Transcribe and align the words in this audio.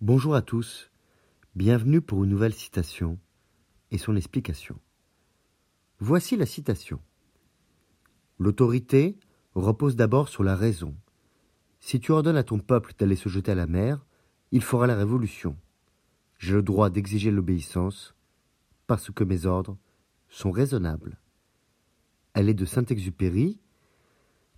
Bonjour 0.00 0.36
à 0.36 0.42
tous, 0.42 0.92
bienvenue 1.56 2.00
pour 2.00 2.22
une 2.22 2.30
nouvelle 2.30 2.54
citation 2.54 3.18
et 3.90 3.98
son 3.98 4.14
explication. 4.14 4.78
Voici 5.98 6.36
la 6.36 6.46
citation. 6.46 7.00
L'autorité 8.38 9.18
repose 9.56 9.96
d'abord 9.96 10.28
sur 10.28 10.44
la 10.44 10.54
raison. 10.54 10.94
Si 11.80 11.98
tu 11.98 12.12
ordonnes 12.12 12.36
à 12.36 12.44
ton 12.44 12.60
peuple 12.60 12.92
d'aller 12.96 13.16
se 13.16 13.28
jeter 13.28 13.50
à 13.50 13.56
la 13.56 13.66
mer, 13.66 14.06
il 14.52 14.62
fera 14.62 14.86
la 14.86 14.94
révolution. 14.94 15.56
J'ai 16.38 16.54
le 16.54 16.62
droit 16.62 16.90
d'exiger 16.90 17.32
l'obéissance 17.32 18.14
parce 18.86 19.10
que 19.10 19.24
mes 19.24 19.46
ordres 19.46 19.76
sont 20.28 20.52
raisonnables. 20.52 21.18
Elle 22.34 22.48
est 22.48 22.54
de 22.54 22.66
Saint-Exupéry, 22.66 23.58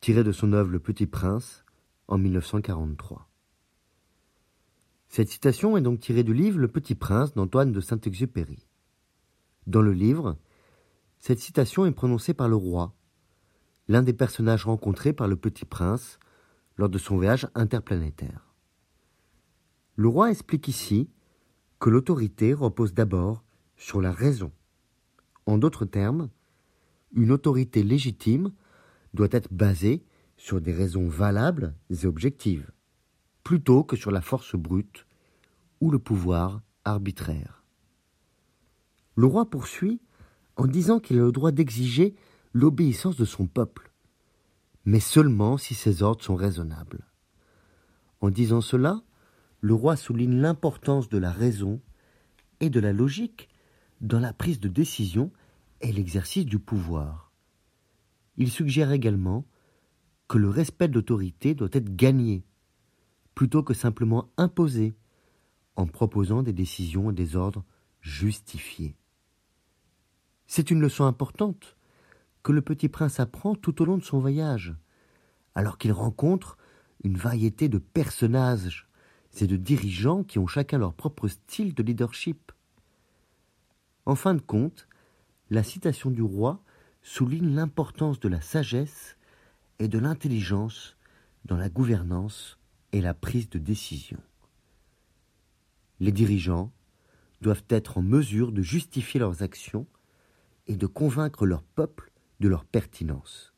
tirée 0.00 0.24
de 0.24 0.32
son 0.32 0.52
œuvre 0.52 0.68
Le 0.68 0.78
Petit 0.78 1.06
Prince 1.06 1.64
en 2.06 2.18
1943. 2.18 3.31
Cette 5.14 5.28
citation 5.28 5.76
est 5.76 5.82
donc 5.82 6.00
tirée 6.00 6.22
du 6.22 6.32
livre 6.32 6.58
Le 6.58 6.68
Petit 6.68 6.94
Prince 6.94 7.34
d'Antoine 7.34 7.70
de 7.70 7.82
Saint-Exupéry. 7.82 8.66
Dans 9.66 9.82
le 9.82 9.92
livre, 9.92 10.38
cette 11.18 11.38
citation 11.38 11.84
est 11.84 11.92
prononcée 11.92 12.32
par 12.32 12.48
le 12.48 12.56
roi, 12.56 12.94
l'un 13.88 14.02
des 14.02 14.14
personnages 14.14 14.64
rencontrés 14.64 15.12
par 15.12 15.28
le 15.28 15.36
Petit 15.36 15.66
Prince 15.66 16.18
lors 16.78 16.88
de 16.88 16.96
son 16.96 17.16
voyage 17.16 17.46
interplanétaire. 17.54 18.54
Le 19.96 20.08
roi 20.08 20.30
explique 20.30 20.66
ici 20.66 21.10
que 21.78 21.90
l'autorité 21.90 22.54
repose 22.54 22.94
d'abord 22.94 23.44
sur 23.76 24.00
la 24.00 24.12
raison. 24.12 24.50
En 25.44 25.58
d'autres 25.58 25.84
termes, 25.84 26.30
une 27.12 27.32
autorité 27.32 27.82
légitime 27.82 28.50
doit 29.12 29.28
être 29.30 29.52
basée 29.52 30.06
sur 30.38 30.62
des 30.62 30.72
raisons 30.72 31.06
valables 31.06 31.74
et 31.90 32.06
objectives 32.06 32.72
plutôt 33.44 33.84
que 33.84 33.96
sur 33.96 34.10
la 34.10 34.20
force 34.20 34.54
brute 34.56 35.06
ou 35.80 35.90
le 35.90 35.98
pouvoir 35.98 36.62
arbitraire. 36.84 37.64
Le 39.16 39.26
roi 39.26 39.48
poursuit 39.50 40.00
en 40.56 40.66
disant 40.66 41.00
qu'il 41.00 41.18
a 41.18 41.22
le 41.22 41.32
droit 41.32 41.52
d'exiger 41.52 42.14
l'obéissance 42.52 43.16
de 43.16 43.24
son 43.24 43.46
peuple, 43.46 43.90
mais 44.84 45.00
seulement 45.00 45.56
si 45.56 45.74
ses 45.74 46.02
ordres 46.02 46.24
sont 46.24 46.34
raisonnables. 46.34 47.06
En 48.20 48.30
disant 48.30 48.60
cela, 48.60 49.02
le 49.60 49.74
roi 49.74 49.96
souligne 49.96 50.40
l'importance 50.40 51.08
de 51.08 51.18
la 51.18 51.30
raison 51.30 51.80
et 52.60 52.70
de 52.70 52.80
la 52.80 52.92
logique 52.92 53.48
dans 54.00 54.20
la 54.20 54.32
prise 54.32 54.60
de 54.60 54.68
décision 54.68 55.32
et 55.80 55.92
l'exercice 55.92 56.44
du 56.44 56.58
pouvoir. 56.58 57.32
Il 58.36 58.50
suggère 58.50 58.92
également 58.92 59.46
que 60.28 60.38
le 60.38 60.48
respect 60.48 60.88
de 60.88 60.94
l'autorité 60.94 61.54
doit 61.54 61.68
être 61.72 61.94
gagné 61.94 62.44
plutôt 63.34 63.62
que 63.62 63.74
simplement 63.74 64.28
imposer 64.36 64.94
en 65.76 65.86
proposant 65.86 66.42
des 66.42 66.52
décisions 66.52 67.10
et 67.10 67.14
des 67.14 67.36
ordres 67.36 67.64
justifiés. 68.00 68.94
C'est 70.46 70.70
une 70.70 70.80
leçon 70.80 71.04
importante 71.04 71.76
que 72.42 72.52
le 72.52 72.60
petit 72.60 72.88
prince 72.88 73.20
apprend 73.20 73.54
tout 73.54 73.80
au 73.80 73.84
long 73.84 73.96
de 73.96 74.04
son 74.04 74.18
voyage, 74.18 74.74
alors 75.54 75.78
qu'il 75.78 75.92
rencontre 75.92 76.58
une 77.04 77.16
variété 77.16 77.68
de 77.68 77.78
personnages 77.78 78.88
et 79.40 79.46
de 79.46 79.56
dirigeants 79.56 80.24
qui 80.24 80.38
ont 80.38 80.46
chacun 80.46 80.78
leur 80.78 80.92
propre 80.92 81.28
style 81.28 81.74
de 81.74 81.82
leadership. 81.82 82.52
En 84.04 84.14
fin 84.14 84.34
de 84.34 84.40
compte, 84.40 84.88
la 85.50 85.62
citation 85.62 86.10
du 86.10 86.22
roi 86.22 86.62
souligne 87.02 87.54
l'importance 87.54 88.20
de 88.20 88.28
la 88.28 88.40
sagesse 88.40 89.16
et 89.78 89.88
de 89.88 89.98
l'intelligence 89.98 90.96
dans 91.44 91.56
la 91.56 91.68
gouvernance 91.68 92.58
et 92.92 93.00
la 93.00 93.14
prise 93.14 93.48
de 93.48 93.58
décision. 93.58 94.20
Les 96.00 96.12
dirigeants 96.12 96.72
doivent 97.40 97.64
être 97.68 97.98
en 97.98 98.02
mesure 98.02 98.52
de 98.52 98.62
justifier 98.62 99.20
leurs 99.20 99.42
actions 99.42 99.86
et 100.66 100.76
de 100.76 100.86
convaincre 100.86 101.46
leur 101.46 101.62
peuple 101.62 102.12
de 102.40 102.48
leur 102.48 102.64
pertinence. 102.64 103.54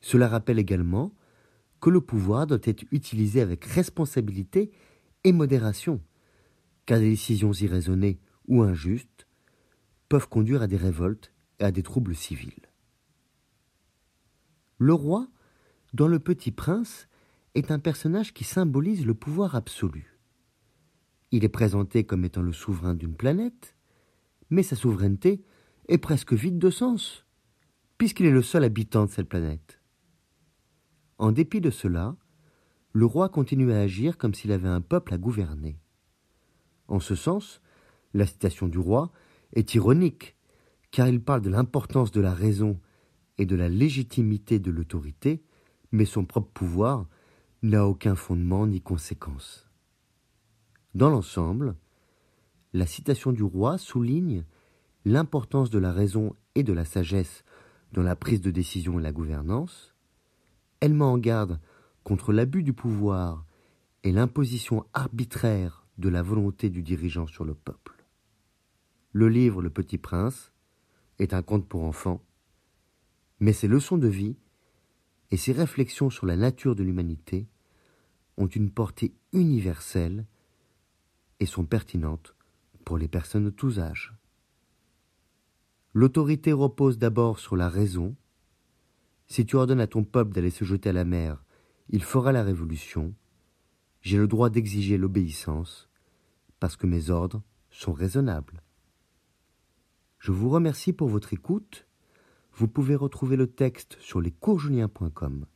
Cela 0.00 0.28
rappelle 0.28 0.58
également 0.58 1.14
que 1.80 1.90
le 1.90 2.00
pouvoir 2.00 2.46
doit 2.46 2.58
être 2.62 2.84
utilisé 2.90 3.40
avec 3.40 3.64
responsabilité 3.64 4.70
et 5.24 5.32
modération, 5.32 6.00
car 6.86 6.98
des 6.98 7.10
décisions 7.10 7.52
irraisonnées 7.52 8.20
ou 8.46 8.62
injustes 8.62 9.26
peuvent 10.08 10.28
conduire 10.28 10.62
à 10.62 10.66
des 10.66 10.76
révoltes 10.76 11.32
et 11.58 11.64
à 11.64 11.70
des 11.70 11.82
troubles 11.82 12.14
civils. 12.14 12.68
Le 14.78 14.94
roi, 14.94 15.28
dans 15.92 16.08
Le 16.08 16.18
Petit 16.18 16.52
Prince, 16.52 17.08
est 17.54 17.70
un 17.70 17.78
personnage 17.78 18.34
qui 18.34 18.44
symbolise 18.44 19.06
le 19.06 19.14
pouvoir 19.14 19.54
absolu. 19.54 20.18
Il 21.30 21.44
est 21.44 21.48
présenté 21.48 22.04
comme 22.04 22.24
étant 22.24 22.42
le 22.42 22.52
souverain 22.52 22.94
d'une 22.94 23.14
planète, 23.14 23.76
mais 24.50 24.62
sa 24.62 24.76
souveraineté 24.76 25.42
est 25.88 25.98
presque 25.98 26.32
vide 26.32 26.58
de 26.58 26.70
sens, 26.70 27.26
puisqu'il 27.98 28.26
est 28.26 28.30
le 28.30 28.42
seul 28.42 28.64
habitant 28.64 29.06
de 29.06 29.10
cette 29.10 29.28
planète. 29.28 29.80
En 31.18 31.32
dépit 31.32 31.60
de 31.60 31.70
cela, 31.70 32.16
le 32.92 33.06
roi 33.06 33.28
continue 33.28 33.72
à 33.72 33.80
agir 33.80 34.16
comme 34.16 34.34
s'il 34.34 34.52
avait 34.52 34.68
un 34.68 34.80
peuple 34.80 35.14
à 35.14 35.18
gouverner. 35.18 35.78
En 36.86 37.00
ce 37.00 37.14
sens, 37.14 37.60
la 38.14 38.26
citation 38.26 38.68
du 38.68 38.78
roi 38.78 39.12
est 39.52 39.74
ironique, 39.74 40.36
car 40.90 41.08
il 41.08 41.20
parle 41.20 41.42
de 41.42 41.50
l'importance 41.50 42.10
de 42.12 42.20
la 42.20 42.32
raison 42.32 42.80
et 43.36 43.46
de 43.46 43.56
la 43.56 43.68
légitimité 43.68 44.58
de 44.58 44.70
l'autorité, 44.70 45.42
mais 45.92 46.04
son 46.04 46.24
propre 46.24 46.50
pouvoir 46.52 47.06
n'a 47.62 47.86
aucun 47.86 48.14
fondement 48.14 48.66
ni 48.66 48.80
conséquence. 48.80 49.68
Dans 50.94 51.10
l'ensemble, 51.10 51.74
la 52.72 52.86
citation 52.86 53.32
du 53.32 53.42
roi 53.42 53.78
souligne 53.78 54.44
l'importance 55.04 55.70
de 55.70 55.78
la 55.78 55.92
raison 55.92 56.34
et 56.54 56.62
de 56.62 56.72
la 56.72 56.84
sagesse 56.84 57.44
dans 57.92 58.02
la 58.02 58.16
prise 58.16 58.40
de 58.40 58.50
décision 58.50 58.98
et 58.98 59.02
la 59.02 59.12
gouvernance, 59.12 59.94
elle 60.80 60.94
met 60.94 61.04
en 61.04 61.18
garde 61.18 61.60
contre 62.04 62.32
l'abus 62.32 62.62
du 62.62 62.72
pouvoir 62.72 63.44
et 64.04 64.12
l'imposition 64.12 64.86
arbitraire 64.92 65.86
de 65.98 66.08
la 66.08 66.22
volonté 66.22 66.70
du 66.70 66.82
dirigeant 66.82 67.26
sur 67.26 67.44
le 67.44 67.54
peuple. 67.54 68.04
Le 69.12 69.28
livre 69.28 69.62
Le 69.62 69.70
Petit 69.70 69.98
Prince 69.98 70.52
est 71.18 71.34
un 71.34 71.42
conte 71.42 71.66
pour 71.66 71.84
enfants, 71.84 72.22
mais 73.40 73.52
ses 73.52 73.66
leçons 73.66 73.98
de 73.98 74.08
vie 74.08 74.36
et 75.30 75.36
ses 75.36 75.52
réflexions 75.52 76.10
sur 76.10 76.26
la 76.26 76.36
nature 76.36 76.74
de 76.74 76.82
l'humanité 76.82 77.48
ont 78.36 78.46
une 78.46 78.70
portée 78.70 79.14
universelle 79.32 80.26
et 81.40 81.46
sont 81.46 81.64
pertinentes 81.64 82.34
pour 82.84 82.98
les 82.98 83.08
personnes 83.08 83.44
de 83.44 83.50
tous 83.50 83.78
âges. 83.78 84.14
L'autorité 85.92 86.52
repose 86.52 86.98
d'abord 86.98 87.38
sur 87.38 87.56
la 87.56 87.68
raison. 87.68 88.16
Si 89.26 89.44
tu 89.44 89.56
ordonnes 89.56 89.80
à 89.80 89.86
ton 89.86 90.04
peuple 90.04 90.32
d'aller 90.32 90.50
se 90.50 90.64
jeter 90.64 90.90
à 90.90 90.92
la 90.92 91.04
mer, 91.04 91.44
il 91.90 92.02
fera 92.02 92.32
la 92.32 92.42
révolution. 92.44 93.14
J'ai 94.00 94.16
le 94.16 94.28
droit 94.28 94.50
d'exiger 94.50 94.96
l'obéissance, 94.96 95.88
parce 96.60 96.76
que 96.76 96.86
mes 96.86 97.10
ordres 97.10 97.42
sont 97.70 97.92
raisonnables. 97.92 98.62
Je 100.18 100.32
vous 100.32 100.48
remercie 100.48 100.92
pour 100.92 101.08
votre 101.08 101.32
écoute 101.32 101.87
vous 102.58 102.66
pouvez 102.66 102.96
retrouver 102.96 103.36
le 103.36 103.46
texte 103.46 103.96
sur 104.00 104.20
lescoursjulien.com 104.20 105.46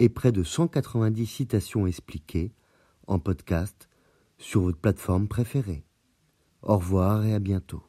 et 0.00 0.08
près 0.08 0.32
de 0.32 0.42
190 0.42 1.26
citations 1.26 1.86
expliquées 1.86 2.52
en 3.06 3.20
podcast 3.20 3.88
sur 4.36 4.62
votre 4.62 4.78
plateforme 4.78 5.28
préférée. 5.28 5.84
Au 6.62 6.78
revoir 6.78 7.24
et 7.24 7.34
à 7.34 7.38
bientôt. 7.38 7.84